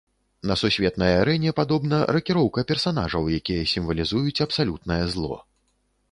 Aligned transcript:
На 0.51 0.55
сусветнай 0.59 1.11
арэне, 1.23 1.51
падобна, 1.59 1.99
ракіроўка 2.15 2.63
персанажаў, 2.71 3.27
якія 3.41 3.67
сімвалізуюць 3.73 4.43
абсалютнае 4.47 5.01
зло. 5.17 5.37